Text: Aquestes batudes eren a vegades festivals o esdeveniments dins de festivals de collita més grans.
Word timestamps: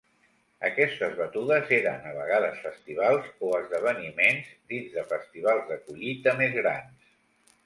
Aquestes 0.67 1.11
batudes 1.17 1.73
eren 1.77 2.07
a 2.11 2.13
vegades 2.15 2.57
festivals 2.63 3.27
o 3.49 3.51
esdeveniments 3.59 4.49
dins 4.73 4.97
de 4.97 5.05
festivals 5.13 5.69
de 5.75 5.79
collita 5.85 6.35
més 6.43 6.59
grans. 6.59 7.15